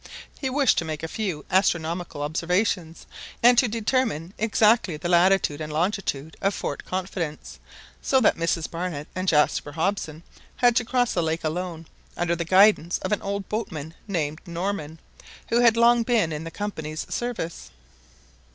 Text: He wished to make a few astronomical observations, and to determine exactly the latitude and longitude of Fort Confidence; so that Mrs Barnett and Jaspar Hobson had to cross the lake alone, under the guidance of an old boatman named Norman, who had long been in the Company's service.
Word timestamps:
He 0.39 0.49
wished 0.49 0.79
to 0.79 0.83
make 0.83 1.03
a 1.03 1.07
few 1.07 1.45
astronomical 1.51 2.23
observations, 2.23 3.05
and 3.43 3.55
to 3.59 3.67
determine 3.67 4.33
exactly 4.39 4.97
the 4.97 5.07
latitude 5.07 5.61
and 5.61 5.71
longitude 5.71 6.35
of 6.41 6.55
Fort 6.55 6.85
Confidence; 6.85 7.59
so 8.01 8.19
that 8.19 8.35
Mrs 8.35 8.67
Barnett 8.67 9.05
and 9.13 9.27
Jaspar 9.27 9.73
Hobson 9.73 10.23
had 10.55 10.75
to 10.77 10.85
cross 10.85 11.13
the 11.13 11.21
lake 11.21 11.43
alone, 11.43 11.85
under 12.17 12.35
the 12.35 12.43
guidance 12.45 12.97
of 13.03 13.11
an 13.11 13.21
old 13.21 13.47
boatman 13.47 13.93
named 14.07 14.41
Norman, 14.47 14.97
who 15.49 15.59
had 15.59 15.77
long 15.77 16.01
been 16.01 16.33
in 16.33 16.45
the 16.45 16.49
Company's 16.49 17.05
service. 17.13 17.69